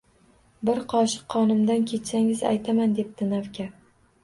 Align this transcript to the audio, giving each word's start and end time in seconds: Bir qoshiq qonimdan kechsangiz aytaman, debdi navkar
Bir 0.69 0.79
qoshiq 0.93 1.27
qonimdan 1.35 1.85
kechsangiz 1.93 2.43
aytaman, 2.55 2.99
debdi 3.03 3.31
navkar 3.37 3.73